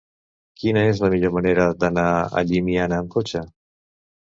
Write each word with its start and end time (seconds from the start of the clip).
Quina 0.61 0.81
és 0.93 1.01
la 1.03 1.09
millor 1.15 1.35
manera 1.35 1.67
d'anar 1.85 2.07
a 2.41 2.45
Llimiana 2.51 3.01
amb 3.05 3.17
cotxe? 3.19 3.45